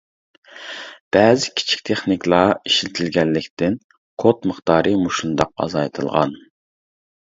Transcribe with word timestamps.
بەزى 1.17 1.51
كىچىك 1.59 1.83
تېخنىكىلار 1.91 2.55
ئىشلىتىلگەنلىكتىن 2.71 3.79
كود 4.27 4.51
مىقدارى 4.53 4.99
مۇشۇنداق 5.07 5.57
ئازايتىلغان. 5.63 6.39